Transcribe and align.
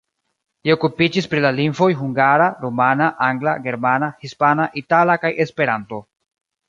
Li 0.67 0.71
okupiĝis 0.75 1.27
pri 1.33 1.41
la 1.45 1.51
lingvoj 1.57 1.89
hungara, 1.99 2.47
rumana, 2.63 3.09
angla, 3.29 3.53
germana, 3.67 4.13
hispana, 4.25 4.67
itala 4.83 5.19
kaj 5.27 5.33
Esperanto. 5.47 6.01